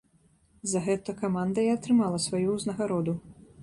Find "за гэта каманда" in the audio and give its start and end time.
0.71-1.59